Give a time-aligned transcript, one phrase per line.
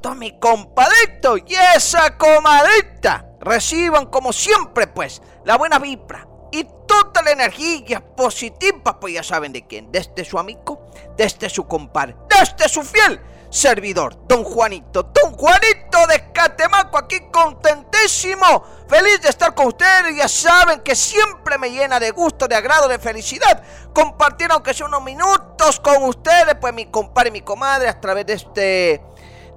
[0.00, 7.22] todo mi compadrito y esa comadita reciban como siempre pues la buena vibra y toda
[7.22, 12.68] la energía positiva pues ya saben de quién, desde su amigo, desde su compadre, desde
[12.68, 19.68] su fiel servidor, don Juanito, don Juanito de Catemaco, aquí contentísimo, feliz de estar con
[19.68, 23.62] ustedes, ya saben que siempre me llena de gusto, de agrado, de felicidad,
[23.94, 28.26] compartir aunque sea unos minutos con ustedes, pues mi compadre y mi comadre a través
[28.26, 29.02] de este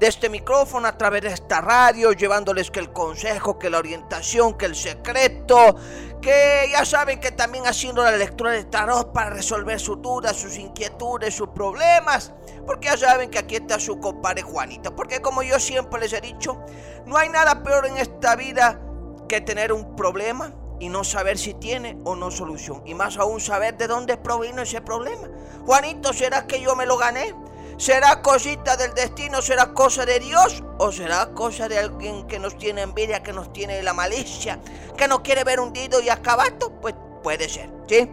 [0.01, 4.57] de este micrófono, a través de esta radio, llevándoles que el consejo, que la orientación,
[4.57, 5.75] que el secreto,
[6.19, 10.57] que ya saben que también haciendo la lectura de tarot para resolver sus dudas, sus
[10.57, 12.33] inquietudes, sus problemas.
[12.65, 14.95] Porque ya saben que aquí está su compadre Juanito.
[14.95, 16.57] Porque como yo siempre les he dicho,
[17.05, 18.81] no hay nada peor en esta vida
[19.29, 22.81] que tener un problema y no saber si tiene o no solución.
[22.87, 25.29] Y más aún saber de dónde provino ese problema.
[25.63, 27.35] Juanito, ¿será que yo me lo gané?
[27.81, 29.41] ¿Será cosita del destino?
[29.41, 30.63] ¿Será cosa de Dios?
[30.77, 34.59] ¿O será cosa de alguien que nos tiene envidia, que nos tiene la malicia,
[34.95, 36.79] que nos quiere ver hundido y acabado?
[36.79, 38.07] Pues puede ser, ¿sí?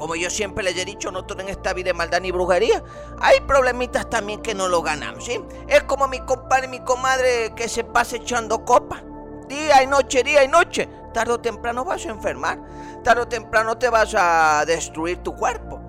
[0.00, 2.82] Como yo siempre les he dicho, no todo en esta vida de maldad ni brujería.
[3.20, 5.40] Hay problemitas también que no lo ganamos, ¿sí?
[5.68, 9.00] Es como mi compadre y mi comadre que se pasa echando copa.
[9.46, 10.88] Día y noche, día y noche.
[11.14, 12.58] Tarde o temprano vas a enfermar.
[13.06, 15.80] Tarde o temprano te vas a destruir tu cuerpo.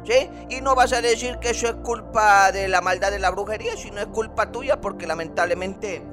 [0.51, 3.75] Y no vas a decir que eso es culpa de la maldad de la brujería,
[3.75, 6.03] sino es culpa tuya porque lamentablemente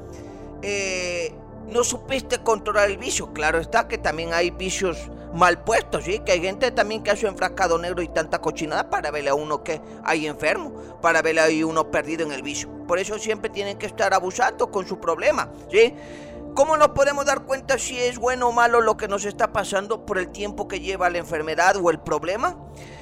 [0.62, 1.34] eh,
[1.68, 3.34] no supiste controlar el vicio.
[3.34, 6.20] Claro está que también hay vicios mal puestos, ¿sí?
[6.20, 9.62] Que hay gente también que hace enfrascado negro y tanta cochinada para verle a uno
[9.62, 10.72] que hay enfermo,
[11.02, 12.70] para verle a uno perdido en el vicio.
[12.86, 15.94] Por eso siempre tienen que estar abusando con su problema, ¿sí?
[16.54, 20.06] ¿Cómo nos podemos dar cuenta si es bueno o malo lo que nos está pasando
[20.06, 22.56] por el tiempo que lleva la enfermedad o el problema?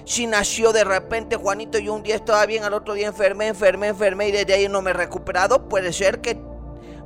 [0.06, 3.88] Si nació de repente Juanito y un día estaba bien, al otro día enfermé, enfermé,
[3.88, 6.40] enfermé y desde ahí no me he recuperado, puede ser que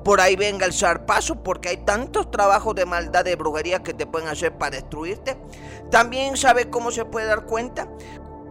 [0.04, 4.06] por ahí venga el zarpazo porque hay tantos trabajos de maldad, de brujería que te
[4.06, 5.36] pueden hacer para destruirte.
[5.90, 7.88] También sabe cómo se puede dar cuenta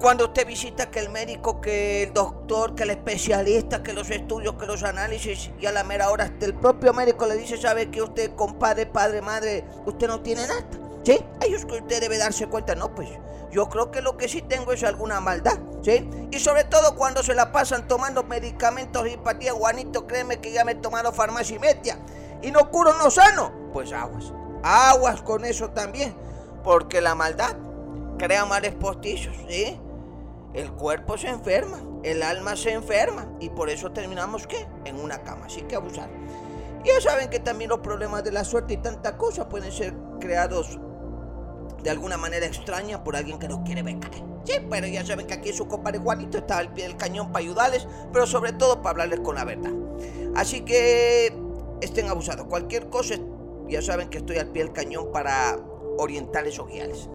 [0.05, 4.53] cuando usted visita que el médico, que el doctor, que el especialista, que los estudios,
[4.53, 7.89] que los análisis, y a la mera hora hasta el propio médico le dice, sabe
[7.89, 10.63] que usted, compadre, padre, madre, usted no tiene nada.
[11.03, 11.25] ¿Sí?
[11.41, 13.09] Es que usted debe darse cuenta, no, pues
[13.49, 16.07] yo creo que lo que sí tengo es alguna maldad, ¿sí?
[16.29, 20.63] Y sobre todo cuando se la pasan tomando medicamentos y patía, Juanito, créeme que ya
[20.63, 21.97] me he tomado farmacia y media
[22.43, 23.51] y no curo, no sano.
[23.73, 26.15] Pues aguas, aguas con eso también,
[26.63, 27.55] porque la maldad
[28.19, 29.79] crea males postizos, ¿sí?
[30.55, 34.65] El cuerpo se enferma, el alma se enferma y por eso terminamos ¿qué?
[34.85, 36.09] En una cama, así que abusar.
[36.85, 40.79] Ya saben que también los problemas de la suerte y tanta cosa pueden ser creados
[41.83, 43.97] de alguna manera extraña por alguien que no quiere ver
[44.45, 47.43] Sí, pero ya saben que aquí su compadre Juanito está al pie del cañón para
[47.43, 49.71] ayudarles, pero sobre todo para hablarles con la verdad.
[50.35, 51.35] Así que
[51.81, 52.45] estén abusados.
[52.45, 53.15] Cualquier cosa,
[53.67, 55.57] ya saben que estoy al pie del cañón para
[55.97, 57.09] orientarles o guiarles.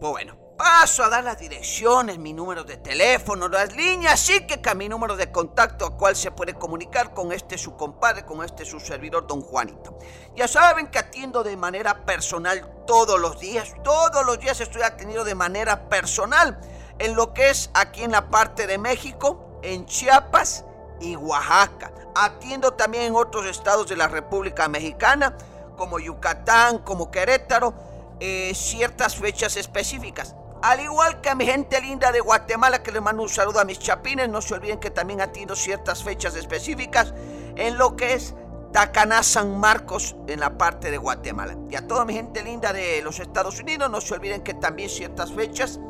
[0.00, 4.60] Pues bueno, paso a dar las direcciones, mi número de teléfono, las líneas, sí que
[4.70, 8.44] a mi número de contacto a cual se puede comunicar con este su compadre, con
[8.44, 9.98] este su servidor, don Juanito.
[10.36, 15.24] Ya saben que atiendo de manera personal todos los días, todos los días estoy atendiendo
[15.24, 16.60] de manera personal
[17.00, 20.64] en lo que es aquí en la parte de México, en Chiapas
[21.00, 21.90] y Oaxaca.
[22.14, 25.36] Atiendo también en otros estados de la República Mexicana,
[25.76, 27.74] como Yucatán, como Querétaro,
[28.20, 30.36] eh, ciertas fechas específicas.
[30.62, 33.64] Al igual que a mi gente linda de Guatemala, que les mando un saludo a
[33.64, 37.12] mis chapines, no se olviden que también atiendo ciertas fechas específicas
[37.56, 38.36] en lo que es
[38.72, 41.56] Tacaná San Marcos en la parte de Guatemala.
[41.68, 44.88] Y a toda mi gente linda de los Estados Unidos, no se olviden que también
[44.88, 45.80] ciertas fechas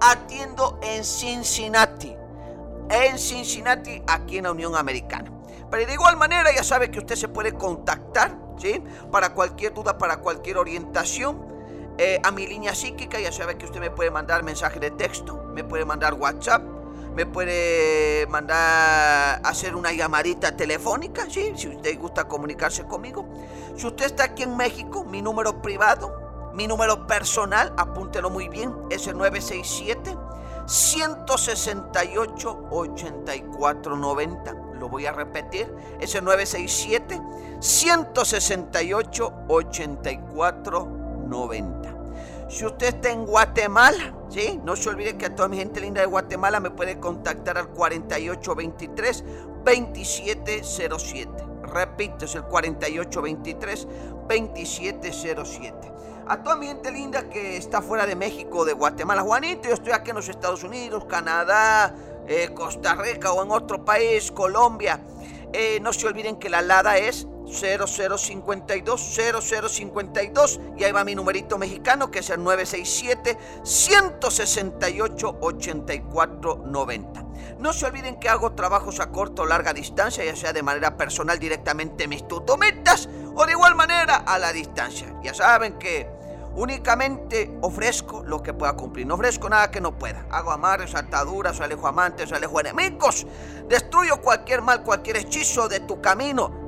[0.00, 2.16] atiendo en Cincinnati.
[2.90, 5.30] En Cincinnati, aquí en la Unión Americana.
[5.70, 8.82] Pero de igual manera ya sabe que usted se puede contactar, ¿sí?
[9.12, 11.57] Para cualquier duda, para cualquier orientación.
[12.00, 15.50] Eh, a mi línea psíquica ya sabe que usted me puede mandar mensaje de texto,
[15.52, 16.62] me puede mandar WhatsApp,
[17.16, 21.54] me puede mandar hacer una llamadita telefónica, ¿sí?
[21.56, 23.28] Si usted gusta comunicarse conmigo.
[23.76, 28.72] Si usted está aquí en México, mi número privado, mi número personal, apúntelo muy bien,
[28.90, 30.16] es el 967
[30.66, 34.54] 168 8490.
[34.78, 37.20] Lo voy a repetir, es el 967
[37.58, 41.77] 168 8490.
[42.48, 44.58] Si usted está en Guatemala, ¿sí?
[44.64, 47.68] No se olvide que a toda mi gente linda de Guatemala me puede contactar al
[47.68, 49.24] 4823
[49.64, 51.30] 2707.
[51.62, 53.86] Repito, es el 4823
[54.28, 55.92] 2707.
[56.26, 59.92] A toda mi gente linda que está fuera de México, de Guatemala, Juanito, yo estoy
[59.92, 61.94] aquí en los Estados Unidos, Canadá,
[62.26, 65.00] eh, Costa Rica o en otro país, Colombia.
[65.52, 71.56] Eh, no se olviden que la LADA es 0052 0052 y ahí va mi numerito
[71.58, 77.24] mexicano que es el 967 168 8490.
[77.58, 80.96] No se olviden que hago trabajos a corto o larga distancia, ya sea de manera
[80.96, 85.14] personal directamente en mis tutometas o de igual manera a la distancia.
[85.22, 86.17] Ya saben que
[86.58, 89.06] Únicamente ofrezco lo que pueda cumplir.
[89.06, 90.26] No ofrezco nada que no pueda.
[90.28, 93.28] Hago amarres, ataduras, alejo amantes, alejo enemigos.
[93.68, 96.67] Destruyo cualquier mal, cualquier hechizo de tu camino.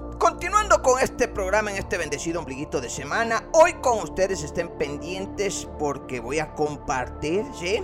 [0.21, 5.67] Continuando con este programa en este bendecido ombliguito de semana, hoy con ustedes estén pendientes
[5.79, 7.83] porque voy a compartir, ¿sí?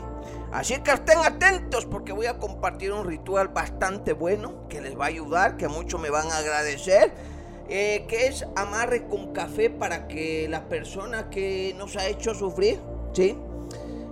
[0.51, 5.05] Así que estén atentos porque voy a compartir un ritual bastante bueno que les va
[5.05, 7.11] a ayudar, que muchos me van a agradecer,
[7.69, 12.79] eh, que es amarre con café para que la persona que nos ha hecho sufrir,
[13.13, 13.35] ¿sí?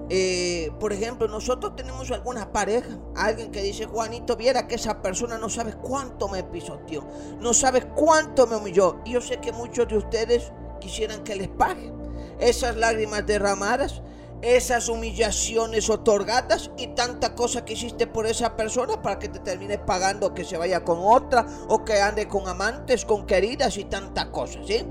[0.09, 5.37] Eh, por ejemplo, nosotros tenemos alguna pareja, alguien que dice, Juanito, viera que esa persona
[5.37, 7.07] no sabe cuánto me pisoteó,
[7.39, 8.99] no sabe cuánto me humilló.
[9.05, 11.91] Y yo sé que muchos de ustedes quisieran que les pague
[12.39, 14.01] esas lágrimas derramadas,
[14.41, 19.79] esas humillaciones otorgadas y tanta cosa que hiciste por esa persona para que te termine
[19.79, 24.29] pagando que se vaya con otra o que ande con amantes, con queridas y tanta
[24.29, 24.85] cosa, ¿sí?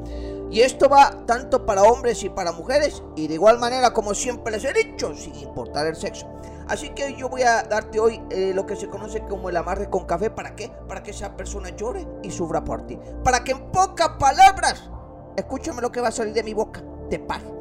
[0.50, 4.52] Y esto va tanto para hombres y para mujeres y de igual manera como siempre
[4.52, 6.26] les he dicho, sin importar el sexo.
[6.69, 9.91] Así que yo voy a darte hoy eh, lo que se conoce como el amarre
[9.91, 10.31] con café.
[10.31, 10.70] ¿Para qué?
[10.88, 12.99] Para que esa persona llore y sufra por ti.
[13.23, 14.88] Para que en pocas palabras,
[15.37, 17.52] escúchame lo que va a salir de mi boca, te pague.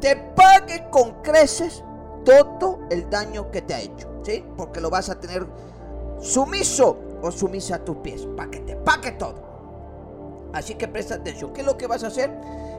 [0.00, 1.84] Te pague con creces
[2.24, 4.08] todo el daño que te ha hecho.
[4.24, 4.44] ¿Sí?
[4.56, 5.46] Porque lo vas a tener
[6.20, 8.26] sumiso o sumisa a tus pies.
[8.36, 9.47] Para que te pague todo.
[10.52, 11.52] Así que presta atención.
[11.52, 12.30] ¿Qué es lo que vas a hacer?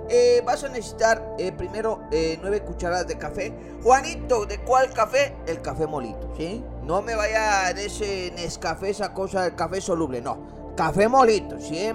[0.10, 3.54] Eh, vas a necesitar eh, primero eh, nueve cucharadas de café.
[3.84, 5.36] Juanito, ¿de cuál café?
[5.46, 6.64] El café molito, ¿sí?
[6.84, 10.74] No me vaya de ese Nescafé, esa cosa del café soluble, no.
[10.76, 11.92] Café molito, si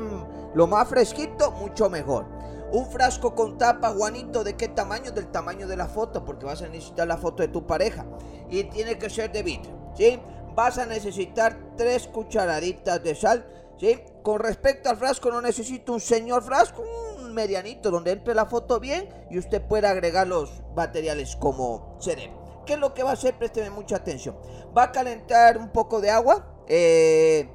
[0.55, 2.27] lo más fresquito, mucho mejor.
[2.71, 5.11] Un frasco con tapa, Juanito, ¿de qué tamaño?
[5.11, 8.05] Del tamaño de la foto, porque vas a necesitar la foto de tu pareja.
[8.49, 10.21] Y tiene que ser de vidrio, ¿sí?
[10.55, 13.45] Vas a necesitar tres cucharaditas de sal
[13.79, 14.01] ¿sí?
[14.23, 16.83] Con respecto al frasco, no necesito un señor frasco,
[17.19, 22.33] un medianito donde entre la foto bien y usted pueda agregar los materiales como debe.
[22.67, 23.37] ¿Qué es lo que va a hacer?
[23.37, 24.37] Présteme mucha atención.
[24.77, 27.49] Va a calentar un poco de agua, eh,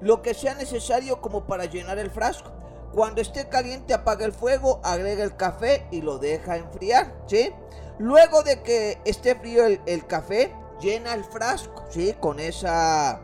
[0.00, 2.52] lo que sea necesario como para llenar el frasco.
[2.92, 7.52] Cuando esté caliente, apaga el fuego, agrega el café y lo deja enfriar, ¿sí?
[7.98, 12.14] Luego de que esté frío el, el café, llena el frasco, ¿sí?
[12.18, 13.20] Con esa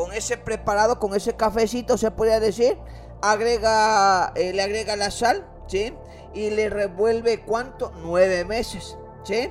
[0.00, 2.78] con ese preparado, con ese cafecito, se podría decir,
[3.20, 5.92] agrega, eh, le agrega la sal, ¿sí?
[6.32, 7.92] Y le revuelve cuánto?
[8.00, 9.50] Nueve meses, ¿sí?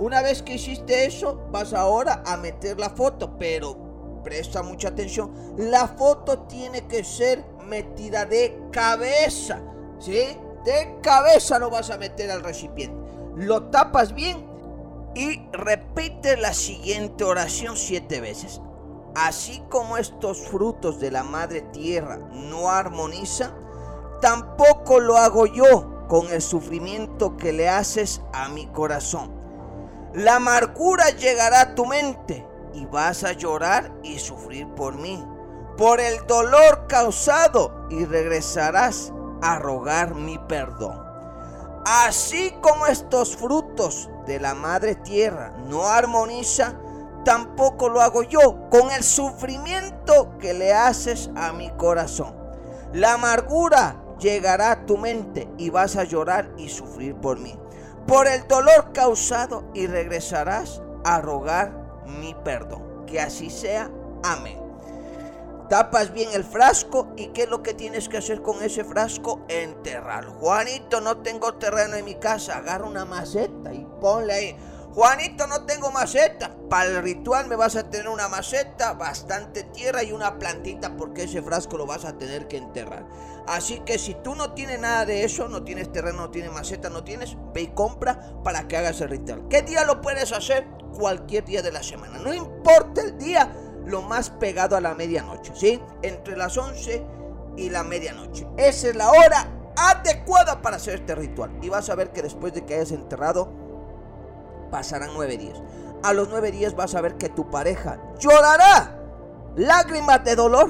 [0.00, 5.32] Una vez que hiciste eso, vas ahora a meter la foto, pero presta mucha atención,
[5.58, 9.62] la foto tiene que ser metida de cabeza,
[10.00, 10.36] ¿sí?
[10.64, 12.96] De cabeza lo vas a meter al recipiente.
[13.36, 14.44] Lo tapas bien
[15.14, 18.60] y repite la siguiente oración siete veces.
[19.14, 23.52] Así como estos frutos de la madre tierra no armonizan,
[24.20, 29.30] tampoco lo hago yo con el sufrimiento que le haces a mi corazón.
[30.14, 35.24] La amargura llegará a tu mente y vas a llorar y sufrir por mí,
[35.76, 41.02] por el dolor causado y regresarás a rogar mi perdón.
[41.86, 46.83] Así como estos frutos de la madre tierra no armonizan,
[47.24, 52.34] tampoco lo hago yo con el sufrimiento que le haces a mi corazón.
[52.92, 57.58] La amargura llegará a tu mente y vas a llorar y sufrir por mí,
[58.06, 63.04] por el dolor causado y regresarás a rogar mi perdón.
[63.06, 63.90] Que así sea.
[64.22, 64.64] Amén.
[65.68, 69.40] Tapas bien el frasco y qué es lo que tienes que hacer con ese frasco?
[69.48, 70.32] Enterrarlo.
[70.34, 72.58] Juanito, no tengo terreno en mi casa.
[72.58, 74.56] Agarra una maceta y ponle ahí.
[74.94, 76.54] Juanito, no tengo maceta.
[76.70, 81.24] Para el ritual me vas a tener una maceta, bastante tierra y una plantita porque
[81.24, 83.04] ese frasco lo vas a tener que enterrar.
[83.48, 86.90] Así que si tú no tienes nada de eso, no tienes terreno, no tienes maceta,
[86.90, 89.48] no tienes, ve y compra para que hagas el ritual.
[89.50, 90.64] ¿Qué día lo puedes hacer?
[90.96, 92.18] Cualquier día de la semana.
[92.20, 93.52] No importa el día,
[93.84, 95.82] lo más pegado a la medianoche, ¿sí?
[96.02, 97.04] Entre las 11
[97.56, 98.46] y la medianoche.
[98.56, 101.50] Esa es la hora adecuada para hacer este ritual.
[101.62, 103.63] Y vas a ver que después de que hayas enterrado
[104.74, 105.62] pasarán nueve días.
[106.02, 108.98] A los nueve días vas a ver que tu pareja llorará
[109.54, 110.68] lágrimas de dolor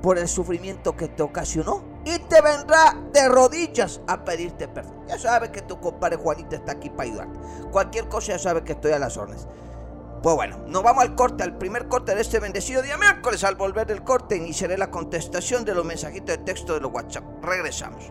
[0.00, 5.04] por el sufrimiento que te ocasionó y te vendrá de rodillas a pedirte perdón.
[5.08, 7.38] Ya sabes que tu compadre Juanita está aquí para ayudarte.
[7.70, 9.46] Cualquier cosa ya sabes que estoy a las órdenes.
[10.22, 13.44] Pues bueno, nos vamos al corte, al primer corte de este bendecido día miércoles.
[13.44, 17.24] Al volver del corte iniciaré la contestación de los mensajitos de texto de los WhatsApp.
[17.42, 18.10] Regresamos.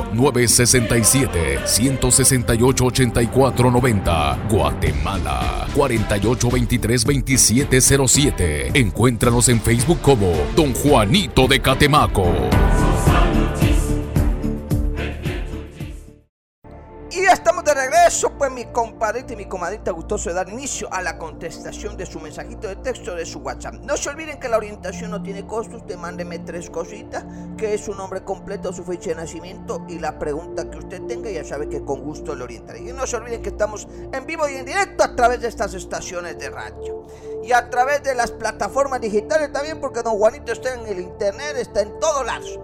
[0.13, 8.71] 967 168 888490 Guatemala 48232707.
[8.75, 12.25] Encuéntranos en Facebook como Don Juanito de Catemaco.
[18.11, 22.05] Regreso, pues mi compadrita y mi comadrita gustoso de dar inicio a la contestación de
[22.05, 23.75] su mensajito de texto de su WhatsApp.
[23.75, 27.23] No se olviden que la orientación no tiene costos, usted mándeme tres cositas,
[27.57, 31.31] que es su nombre completo, su fecha de nacimiento y la pregunta que usted tenga,
[31.31, 32.79] ya sabe que con gusto le orientaré.
[32.79, 35.73] Y no se olviden que estamos en vivo y en directo a través de estas
[35.73, 37.05] estaciones de radio.
[37.43, 41.55] Y a través de las plataformas digitales también, porque don Juanito está en el internet,
[41.57, 42.59] está en todos lados.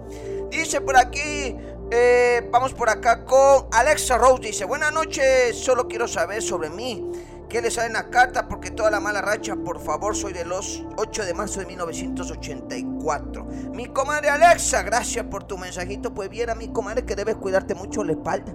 [0.50, 1.56] Dice por aquí
[1.90, 4.42] eh, vamos por acá con Alexa Rose.
[4.42, 7.04] Dice, buenas noches, solo quiero saber sobre mí.
[7.48, 8.46] ¿Qué le sale en la carta?
[8.46, 13.44] Porque toda la mala racha, por favor, soy de los 8 de marzo de 1984.
[13.72, 16.12] Mi comadre Alexa, gracias por tu mensajito.
[16.12, 18.52] Pues viera mi comadre que debes cuidarte mucho la espalda.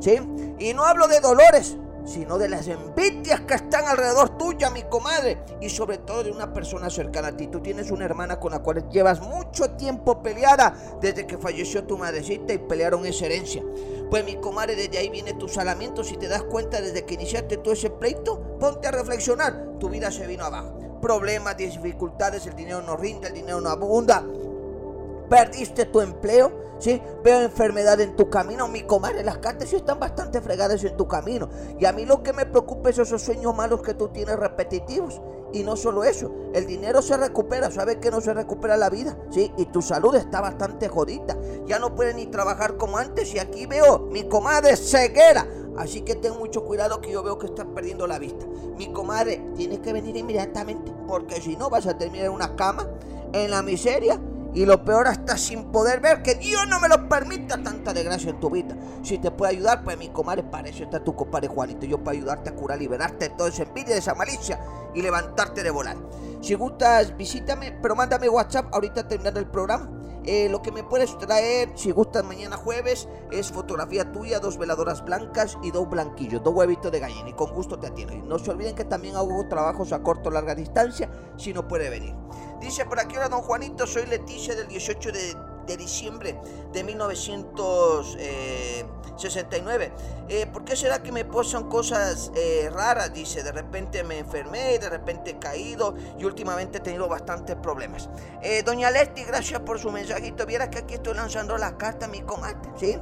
[0.00, 0.20] ¿Sí?
[0.58, 5.38] Y no hablo de dolores, sino de las envidias que están alrededor tuya, mi comadre,
[5.60, 7.46] y sobre todo de una persona cercana a ti.
[7.46, 11.96] Tú tienes una hermana con la cual llevas mucho tiempo peleada desde que falleció tu
[11.98, 13.62] madrecita y pelearon esa herencia.
[14.10, 16.04] Pues mi comadre, desde ahí viene tu salamiento.
[16.04, 19.78] Si te das cuenta desde que iniciaste todo ese pleito, ponte a reflexionar.
[19.80, 20.98] Tu vida se vino abajo.
[21.00, 24.24] Problemas, dificultades, el dinero no rinde, el dinero no abunda.
[25.28, 27.00] Perdiste tu empleo ¿sí?
[27.22, 28.68] Veo enfermedad en tu camino.
[28.68, 31.48] Mi comadre, las cartas sí están bastante fregadas en tu camino.
[31.78, 35.20] Y a mí lo que me preocupa es esos sueños malos que tú tienes repetitivos.
[35.52, 39.16] Y no solo eso, el dinero se recupera, sabes que no se recupera la vida,
[39.30, 39.52] ¿sí?
[39.56, 41.38] Y tu salud está bastante jodida.
[41.66, 43.32] Ya no puedes ni trabajar como antes.
[43.34, 45.46] Y aquí veo mi comadre ceguera.
[45.76, 48.46] Así que ten mucho cuidado que yo veo que estás perdiendo la vista.
[48.76, 50.92] Mi comadre, tienes que venir inmediatamente.
[51.06, 52.88] Porque si no, vas a terminar en una cama,
[53.32, 54.20] en la miseria
[54.54, 58.30] y lo peor hasta sin poder ver que Dios no me lo permita tanta desgracia
[58.30, 58.76] en tu vida.
[59.02, 61.86] Si te puede ayudar, pues mi comadre, para eso está tu compadre Juanito.
[61.86, 64.60] Yo para ayudarte a curar, liberarte de toda esa envidia, de esa malicia
[64.94, 65.96] y levantarte de volar.
[66.40, 69.90] Si gustas, visítame, pero mándame WhatsApp ahorita terminando el programa.
[70.26, 75.04] Eh, lo que me puedes traer, si gustas mañana jueves, es fotografía tuya, dos veladoras
[75.04, 77.28] blancas y dos blanquillos, dos huevitos de gallina.
[77.28, 78.14] Y con gusto te atiendo.
[78.14, 81.68] Y no se olviden que también hago trabajos a corto o larga distancia, si no
[81.68, 82.14] puede venir.
[82.60, 86.38] Dice por aquí, hola don Juanito, soy Leticia del 18 de, diciembre
[86.72, 89.04] de 1960.
[89.16, 89.92] 69.
[90.28, 93.12] Eh, ¿Por qué será que me pasan cosas eh, raras?
[93.12, 98.08] Dice, de repente me enfermé, de repente he caído y últimamente he tenido bastantes problemas.
[98.42, 100.46] Eh, doña Leti, gracias por su mensajito.
[100.46, 102.98] Viera que aquí estoy lanzando la carta a mi comate, ¿sí?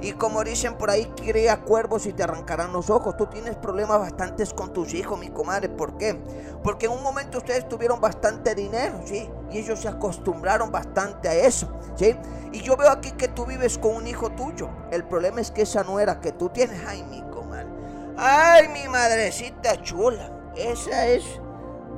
[0.00, 3.16] Y como dicen por ahí, cría cuervos y te arrancarán los ojos.
[3.16, 5.68] Tú tienes problemas bastantes con tus hijos, mi comadre.
[5.68, 6.20] ¿Por qué?
[6.62, 9.30] Porque en un momento ustedes tuvieron bastante dinero, ¿sí?
[9.50, 12.16] Y ellos se acostumbraron bastante a eso, ¿sí?
[12.52, 14.68] Y yo veo aquí que tú vives con un hijo tuyo.
[14.90, 17.68] El problema es que esa nuera que tú tienes, ay, mi comadre.
[18.16, 20.30] Ay, mi madrecita chula.
[20.56, 21.24] Esa es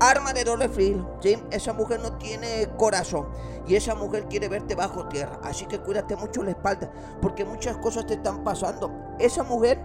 [0.01, 1.43] arma de doble filo, ¿sí?
[1.51, 3.29] Esa mujer no tiene corazón
[3.67, 5.39] y esa mujer quiere verte bajo tierra.
[5.43, 6.91] Así que cuídate mucho la espalda
[7.21, 8.91] porque muchas cosas te están pasando.
[9.19, 9.85] Esa mujer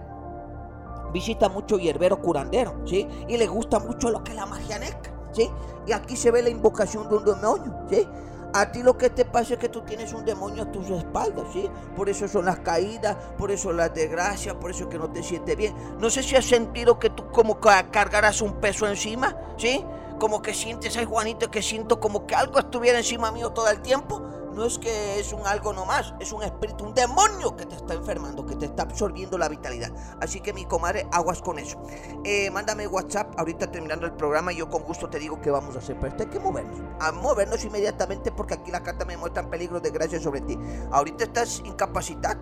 [1.12, 3.08] visita mucho hierbero curandero, ¿sí?
[3.28, 5.50] Y le gusta mucho lo que es la magia neca, ¿sí?
[5.86, 8.08] Y aquí se ve la invocación de un demonio, ¿sí?
[8.56, 11.44] A ti lo que te pasa es que tú tienes un demonio a tus espaldas,
[11.52, 11.68] ¿sí?
[11.96, 15.56] Por eso son las caídas, por eso las desgracias, por eso que no te sientes
[15.56, 15.74] bien.
[15.98, 19.84] No sé si has sentido que tú como cargarás un peso encima, ¿sí?
[20.18, 23.80] Como que sientes, ay Juanito, que siento como que algo estuviera encima mío todo el
[23.80, 24.22] tiempo.
[24.54, 27.94] No es que es un algo nomás, es un espíritu, un demonio que te está
[27.94, 29.90] enfermando, que te está absorbiendo la vitalidad.
[30.20, 31.82] Así que mi comadre, aguas con eso.
[32.22, 35.80] Eh, mándame WhatsApp ahorita terminando el programa yo con gusto te digo qué vamos a
[35.80, 35.98] hacer.
[35.98, 39.90] Pero hay que movernos, a movernos inmediatamente porque aquí la carta me muestra peligros de
[39.90, 40.56] gracia sobre ti.
[40.92, 42.38] Ahorita estás incapacitada,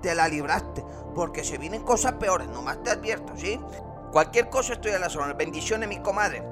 [0.00, 0.82] te la libraste,
[1.14, 3.60] porque se vienen cosas peores, nomás te advierto, ¿sí?
[4.10, 5.32] Cualquier cosa estoy a la zona.
[5.32, 6.42] Bendiciones, mi comadre.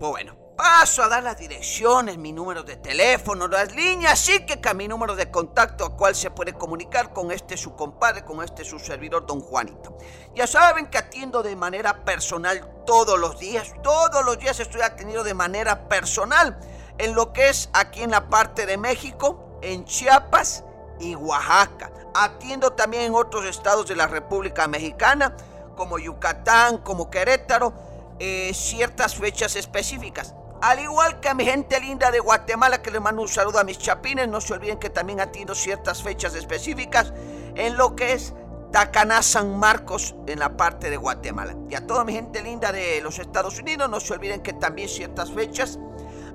[0.00, 4.58] Pues bueno, paso a dar las direcciones, mi número de teléfono, las líneas, sí que
[4.72, 8.64] mi número de contacto a cual se puede comunicar con este su compadre, con este
[8.64, 9.98] su servidor, don Juanito.
[10.34, 15.22] Ya saben que atiendo de manera personal todos los días, todos los días estoy atendido
[15.22, 16.58] de manera personal
[16.96, 20.64] en lo que es aquí en la parte de México, en Chiapas
[20.98, 21.92] y Oaxaca.
[22.14, 25.36] Atiendo también en otros estados de la República Mexicana,
[25.76, 27.89] como Yucatán, como Querétaro
[28.20, 30.34] eh, ciertas fechas específicas.
[30.60, 33.64] Al igual que a mi gente linda de Guatemala, que le mando un saludo a
[33.64, 37.14] mis chapines, no se olviden que también atiendo ciertas fechas específicas
[37.54, 38.34] en lo que es
[38.72, 41.56] Tacaná San Marcos en la parte de Guatemala.
[41.70, 44.90] Y a toda mi gente linda de los Estados Unidos, no se olviden que también
[44.90, 45.78] ciertas fechas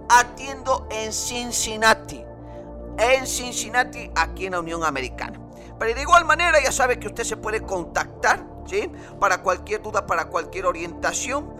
[0.10, 2.26] atiendo en Cincinnati.
[2.98, 5.40] En Cincinnati, aquí en la Unión Americana.
[5.78, 8.92] Pero de igual manera, ya sabe que usted se puede contactar, ¿sí?
[9.20, 11.55] Para cualquier duda, para cualquier orientación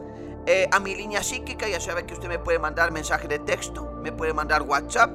[0.48, 3.92] eh, a mi línea psíquica, ya sabe que usted me puede mandar mensaje de texto,
[4.02, 5.10] me puede mandar WhatsApp,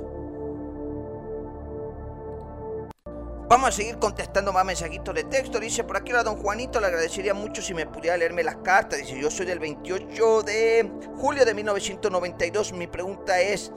[3.51, 5.59] Vamos a seguir contestando más mensajitos de texto.
[5.59, 8.99] Dice, por aquí a don Juanito le agradecería mucho si me pudiera leerme las cartas.
[8.99, 12.71] Dice, yo soy del 28 de julio de 1992.
[12.71, 13.73] Mi pregunta es,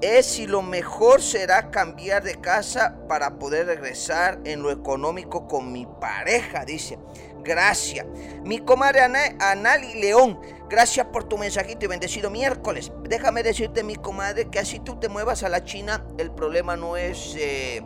[0.00, 5.70] es si lo mejor será cambiar de casa para poder regresar en lo económico con
[5.70, 6.64] mi pareja.
[6.64, 6.98] Dice,
[7.44, 8.04] gracias.
[8.42, 9.02] Mi comadre
[9.38, 12.90] Anali León, gracias por tu mensajito y bendecido miércoles.
[13.04, 16.96] Déjame decirte, mi comadre, que así tú te muevas a la China, el problema no
[16.96, 17.36] es...
[17.38, 17.80] Eh,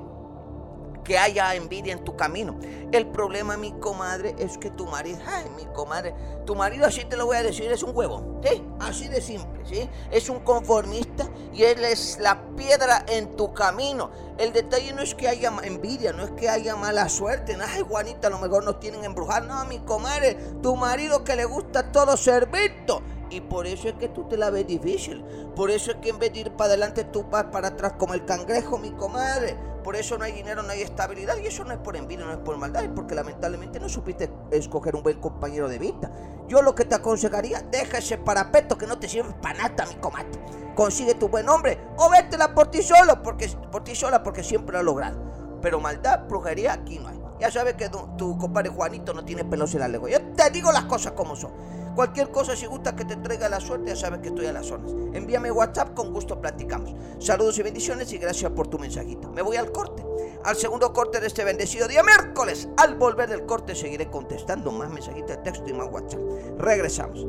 [1.08, 2.60] que haya envidia en tu camino.
[2.92, 7.16] El problema, mi comadre, es que tu marido, ay, mi comadre, tu marido, así te
[7.16, 8.62] lo voy a decir, es un huevo, ¿sí?
[8.78, 9.88] Así de simple, ¿sí?
[10.10, 14.10] Es un conformista y él es la piedra en tu camino.
[14.36, 17.56] El detalle no es que haya envidia, no es que haya mala suerte.
[17.58, 19.44] Ay, Juanita, a lo mejor nos tienen embrujar.
[19.44, 23.00] No, mi comadre, tu marido que le gusta todo servito.
[23.30, 25.24] Y por eso es que tú te la ves difícil.
[25.54, 28.14] Por eso es que en vez de ir para adelante, tú vas para atrás como
[28.14, 29.56] el cangrejo, mi comadre.
[29.84, 31.36] Por eso no hay dinero, no hay estabilidad.
[31.38, 34.30] Y eso no es por envidia, no es por maldad, es porque lamentablemente no supiste
[34.50, 36.10] escoger un buen compañero de vida.
[36.48, 39.96] Yo lo que te aconsejaría, deja ese parapeto que no te sirve para nada, mi
[39.96, 40.40] comadre.
[40.74, 44.72] Consigue tu buen hombre o vétela por ti solo, porque, por ti sola, porque siempre
[44.72, 45.18] lo has logrado.
[45.60, 47.18] Pero maldad, brujería, aquí no hay.
[47.40, 50.10] Ya sabes que tu, compadre Juanito no tiene pelos en la lengua.
[50.10, 51.52] Yo te digo las cosas como son.
[51.98, 54.66] Cualquier cosa, si gusta que te traiga la suerte, ya sabes que estoy a las
[54.66, 54.92] zonas.
[55.14, 56.94] Envíame WhatsApp, con gusto platicamos.
[57.18, 59.32] Saludos y bendiciones y gracias por tu mensajito.
[59.32, 60.06] Me voy al corte,
[60.44, 62.68] al segundo corte de este bendecido día miércoles.
[62.76, 66.20] Al volver del corte seguiré contestando más mensajitos de texto y más WhatsApp.
[66.58, 67.26] Regresamos.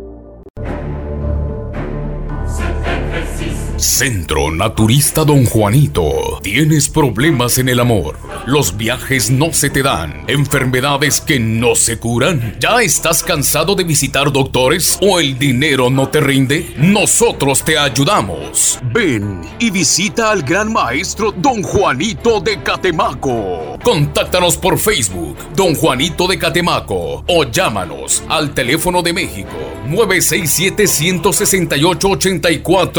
[3.78, 6.40] Centro Naturista Don Juanito.
[6.44, 8.18] ¿Tienes problemas en el amor?
[8.46, 10.26] Los viajes no se te dan.
[10.28, 12.58] Enfermedades que no se curan.
[12.60, 16.74] ¿Ya estás cansado de visitar doctores o el dinero no te rinde?
[16.78, 18.80] Nosotros te ayudamos.
[18.94, 23.78] Ven y visita al gran maestro Don Juanito de Catemaco.
[23.82, 29.56] Contáctanos por Facebook, Don Juanito de Catemaco, o llámanos al teléfono de México
[29.88, 32.18] 967 168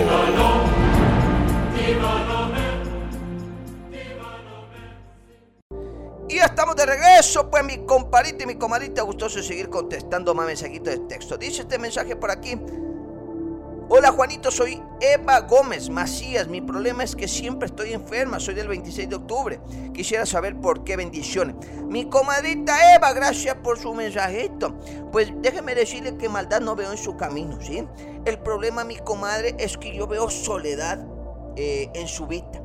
[6.29, 10.94] Y estamos de regreso, pues mi compadita y mi comadita gustoso seguir contestando más mensajitos
[10.94, 11.37] de texto.
[11.37, 12.57] Dice este mensaje por aquí.
[13.92, 16.46] Hola Juanito, soy Eva Gómez Macías.
[16.46, 18.38] Mi problema es que siempre estoy enferma.
[18.38, 19.61] Soy del 26 de octubre.
[19.92, 21.57] Quisiera saber por qué bendiciones.
[21.88, 24.79] Mi comadrita Eva, gracias por su mensajito.
[25.11, 27.85] Pues déjeme decirle que maldad no veo en su camino, ¿sí?
[28.26, 31.05] El problema, mi comadre, es que yo veo soledad
[31.57, 32.62] eh, en su vida,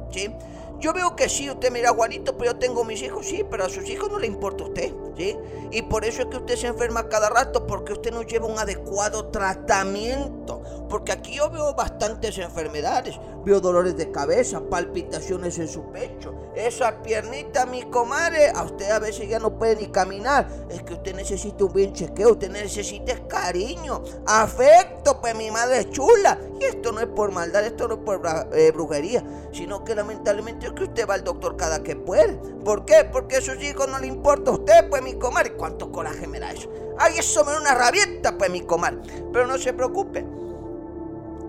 [0.79, 3.69] Yo veo que sí, usted mira, Juanito, pero yo tengo mis hijos, sí, pero a
[3.69, 5.37] sus hijos no le importa a usted, ¿sí?
[5.71, 8.59] Y por eso es que usted se enferma cada rato, porque usted no lleva un
[8.59, 10.61] adecuado tratamiento.
[10.89, 13.19] Porque aquí yo veo bastantes enfermedades.
[13.43, 16.33] Veo dolores de cabeza, palpitaciones en su pecho.
[16.55, 20.47] Esa piernita, mi comadre, a usted a veces ya no puede ni caminar.
[20.69, 25.89] Es que usted necesita un bien chequeo, usted necesita cariño, afecto, pues mi madre es
[25.89, 26.39] chula.
[26.59, 28.21] Y esto no es por maldad, esto no es por
[28.53, 32.33] eh, brujería, sino que lamentablemente es que usted va al doctor cada que puede.
[32.63, 33.09] ¿Por qué?
[33.11, 35.53] Porque a sus hijos no le importa a usted, pues mi comadre.
[35.53, 36.69] ¿Cuánto coraje me da eso?
[36.97, 38.99] Ay, eso me da una rabieta, pues mi comadre.
[39.33, 40.25] Pero no se preocupe.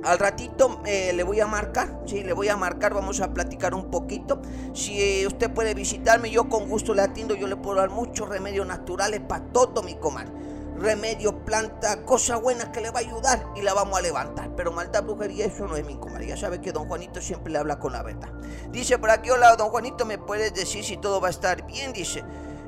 [0.04, 3.74] Al ratito eh, le voy a marcar, sí, le voy a marcar, vamos a platicar
[3.74, 4.40] un poquito.
[4.72, 8.66] Si usted puede visitarme, yo con gusto le atiendo, yo le puedo dar muchos remedios
[8.66, 10.30] naturales para todo mi comadre
[10.78, 14.54] remedio, planta, cosa buena que le va a ayudar y la vamos a levantar.
[14.56, 16.26] Pero maldad, brujería, eso no es mi comadre.
[16.26, 18.32] Ya sabe que don Juanito siempre le habla con la verdad.
[18.70, 21.92] Dice por aquí, hola, don Juanito, ¿me puedes decir si todo va a estar bien?
[21.92, 22.24] Dice,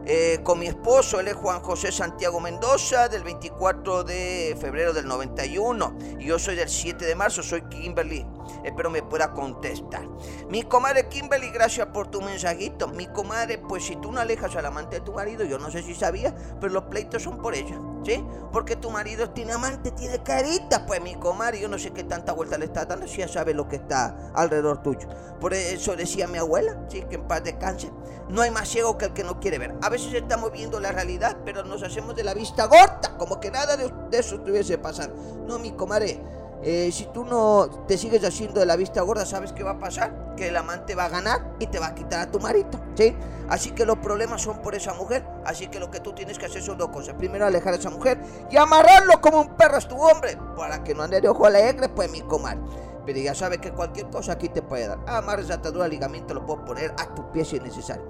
[0.07, 5.07] eh, con mi esposo, él es Juan José Santiago Mendoza, del 24 de febrero del
[5.07, 5.99] 91.
[6.18, 8.25] Y yo soy del 7 de marzo, soy Kimberly.
[8.65, 10.09] Espero me pueda contestar.
[10.49, 12.89] Mi comadre Kimberly, gracias por tu mensajito.
[12.89, 15.83] Mi comadre, pues si tú no alejas al amante de tu marido, yo no sé
[15.83, 17.79] si sabía, pero los pleitos son por ella.
[18.05, 18.25] ¿Sí?
[18.53, 20.87] Porque tu marido tiene amante, tiene carita.
[20.87, 23.55] Pues mi comadre, yo no sé qué tanta vuelta le está dando, si ya sabe
[23.55, 25.09] lo que está alrededor tuyo.
[25.41, 27.03] Por eso decía mi abuela, ¿sí?
[27.03, 27.91] Que en paz descanse.
[28.29, 29.75] No hay más ciego que el que no quiere ver.
[29.83, 33.51] A veces estamos viendo la realidad, pero nos hacemos de la vista gorda, como que
[33.51, 35.11] nada de, eso estuviese pasar.
[35.47, 36.21] No, mi comadre,
[36.62, 39.79] eh, si tú no te sigues haciendo de la vista gorda, ¿sabes qué va a
[39.79, 40.35] pasar?
[40.37, 43.16] Que el amante va a ganar y te va a quitar a tu marido, ¿sí?
[43.49, 45.25] Así que los problemas son por esa mujer.
[45.44, 47.14] Así que lo que tú tienes que hacer son dos cosas.
[47.14, 48.18] Primero, alejar a esa mujer
[48.51, 51.88] y amarrarlo como un perro es tu hombre, para que no ande de ojo alegre,
[51.88, 52.61] pues mi comadre.
[53.07, 54.99] Pero ya sabes que cualquier cosa aquí te puede dar.
[55.07, 58.05] Amarres, atadura, ligamento, lo puedo poner a tus pies si es necesario.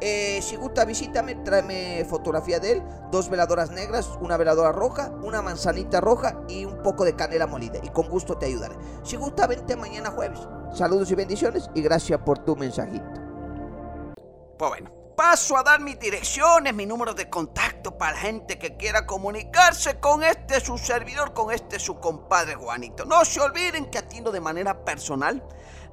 [0.00, 5.42] Eh, si gusta, visítame, tráeme fotografía de él, dos veladoras negras, una veladora roja, una
[5.42, 7.80] manzanita roja y un poco de canela molida.
[7.82, 8.76] Y con gusto te ayudaré.
[9.02, 10.40] Si gusta, vente mañana jueves.
[10.72, 13.06] Saludos y bendiciones y gracias por tu mensajito.
[14.56, 19.04] Pues bueno, paso a dar mis direcciones, mi número de contacto para gente que quiera
[19.04, 23.04] comunicarse con este su servidor, con este su compadre Juanito.
[23.04, 25.42] No se olviden que atiendo de manera personal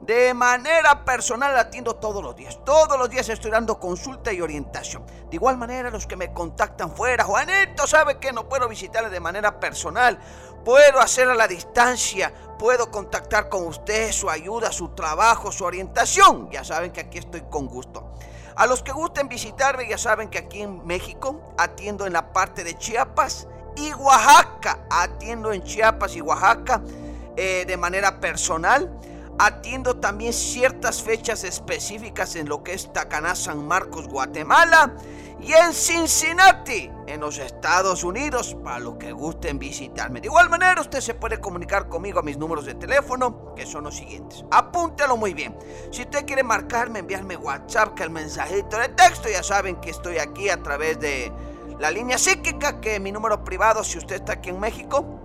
[0.02, 2.60] de manera personal atiendo todos los días.
[2.66, 5.06] Todos los días estoy dando consulta y orientación.
[5.30, 9.20] De igual manera, los que me contactan fuera, Juanito sabe que no puedo visitarle de
[9.20, 10.20] manera personal.
[10.64, 12.34] Puedo hacer a la distancia.
[12.60, 16.50] Puedo contactar con usted, su ayuda, su trabajo, su orientación.
[16.52, 18.12] Ya saben que aquí estoy con gusto.
[18.56, 22.64] A los que gusten visitarme, ya saben que aquí en México atiendo en la parte
[22.64, 24.80] de Chiapas y Oaxaca.
[24.90, 26.82] Atiendo en Chiapas y Oaxaca
[27.36, 28.90] eh, de manera personal.
[29.38, 34.96] Atiendo también ciertas fechas específicas en lo que es Tacaná, San Marcos, Guatemala
[35.42, 40.22] y en Cincinnati, en los Estados Unidos, para los que gusten visitarme.
[40.22, 43.84] De igual manera, usted se puede comunicar conmigo a mis números de teléfono, que son
[43.84, 44.46] los siguientes.
[44.52, 45.58] Apúntelo muy bien.
[45.92, 50.18] Si usted quiere marcarme, enviarme WhatsApp, que el mensajito de texto, ya saben que estoy
[50.18, 51.32] aquí a través de
[51.78, 55.25] la línea psíquica, que es mi número privado, si usted está aquí en México,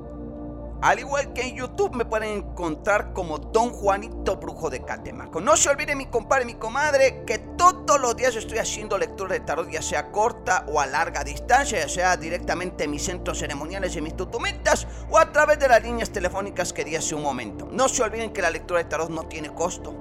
[0.81, 5.39] Al igual que en YouTube me pueden encontrar como Don Juanito Brujo de Catemaco.
[5.39, 9.41] No se olviden mi compadre mi comadre que todos los días estoy haciendo lectura de
[9.41, 13.95] tarot, ya sea corta o a larga distancia, ya sea directamente en mis centros ceremoniales
[13.95, 17.69] y mis tutumitas o a través de las líneas telefónicas que di hace un momento.
[17.71, 19.93] No se olviden que la lectura de tarot no tiene costo.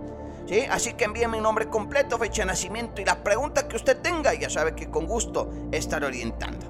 [0.48, 0.64] ¿Sí?
[0.70, 4.32] Así que envíenme mi nombre completo, fecha de nacimiento y la pregunta que usted tenga,
[4.32, 6.69] ya sabe que con gusto estaré orientando.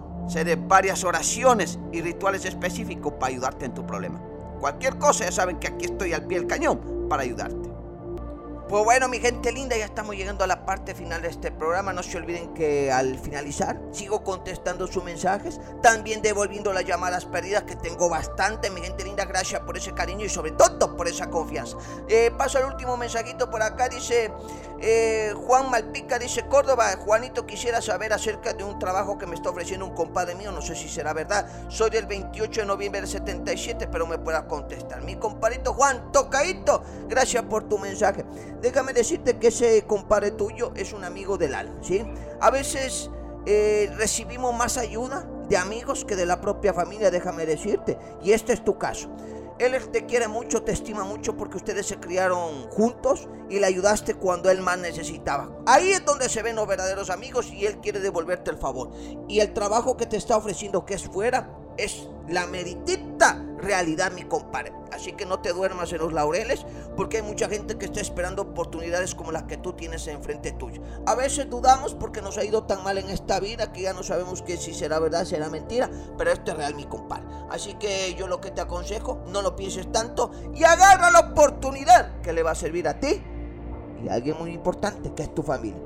[0.33, 4.21] de varias oraciones y rituales específicos para ayudarte en tu problema.
[4.59, 7.71] Cualquier cosa, ya saben que aquí estoy al pie del cañón para ayudarte.
[8.71, 11.91] Pues bueno, mi gente linda, ya estamos llegando a la parte final de este programa.
[11.91, 17.63] No se olviden que al finalizar sigo contestando sus mensajes, también devolviendo las llamadas perdidas,
[17.63, 18.69] que tengo bastante.
[18.69, 21.75] Mi gente linda, gracias por ese cariño y sobre todo por esa confianza.
[22.07, 24.31] Eh, paso al último mensajito por acá, dice
[24.81, 29.49] eh, Juan Malpica, dice Córdoba, Juanito, quisiera saber acerca de un trabajo que me está
[29.49, 31.47] ofreciendo un compadre mío, no sé si será verdad.
[31.69, 35.01] Soy del 28 de noviembre del 77, pero me puedas contestar.
[35.03, 38.25] Mi compadrito Juan, tocadito, gracias por tu mensaje
[38.61, 42.03] déjame decirte que ese compadre tuyo es un amigo del alma, ¿sí?
[42.39, 43.09] A veces
[43.45, 47.97] eh, recibimos más ayuda de amigos que de la propia familia, déjame decirte.
[48.23, 49.09] Y este es tu caso.
[49.61, 54.15] Él te quiere mucho, te estima mucho porque ustedes se criaron juntos y le ayudaste
[54.15, 55.55] cuando él más necesitaba.
[55.67, 58.89] Ahí es donde se ven los verdaderos amigos y él quiere devolverte el favor.
[59.27, 64.23] Y el trabajo que te está ofreciendo que es fuera es la meritita realidad, mi
[64.23, 64.73] compadre.
[64.91, 66.65] Así que no te duermas en los laureles,
[66.97, 70.81] porque hay mucha gente que está esperando oportunidades como las que tú tienes enfrente tuyo.
[71.05, 74.03] A veces dudamos porque nos ha ido tan mal en esta vida que ya no
[74.03, 77.25] sabemos que si será verdad, será mentira, pero esto es real, mi compadre.
[77.49, 82.21] Así que yo lo que te aconsejo, no lo pienses tanto y agarra la oportunidad
[82.21, 83.21] que le va a servir a ti
[84.03, 85.81] y a alguien muy importante que es tu familia.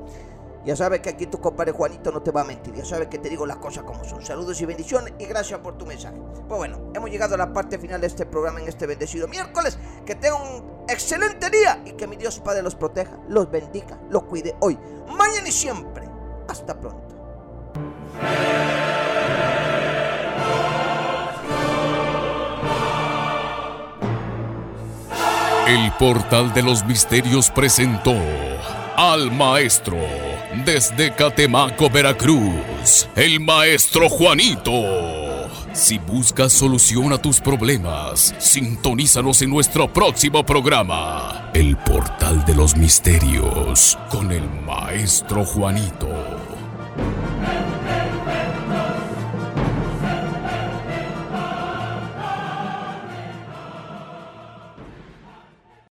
[0.66, 2.74] Ya sabes que aquí tu compadre Juanito no te va a mentir.
[2.74, 4.26] Ya sabes que te digo las cosas como son.
[4.26, 6.18] Saludos y bendiciones y gracias por tu mensaje.
[6.48, 9.78] Pues bueno, hemos llegado a la parte final de este programa en este bendecido miércoles.
[10.08, 14.24] Que tengan un excelente día y que mi Dios Padre los proteja, los bendiga, los
[14.24, 14.76] cuide hoy,
[15.08, 16.10] mañana y siempre.
[16.48, 17.16] Hasta pronto.
[25.68, 28.16] El portal de los misterios presentó
[28.96, 29.98] al maestro
[30.64, 34.72] desde Catemaco, Veracruz, el maestro Juanito.
[35.74, 42.78] Si buscas solución a tus problemas, sintonízanos en nuestro próximo programa, El portal de los
[42.78, 46.35] misterios, con el maestro Juanito.